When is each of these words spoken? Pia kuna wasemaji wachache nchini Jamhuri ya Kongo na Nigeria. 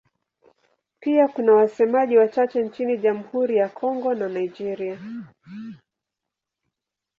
Pia 0.99 1.27
kuna 1.27 1.53
wasemaji 1.53 2.17
wachache 2.17 2.63
nchini 2.63 2.97
Jamhuri 2.97 3.57
ya 3.57 3.69
Kongo 3.69 4.13
na 4.13 4.29
Nigeria. 4.29 4.99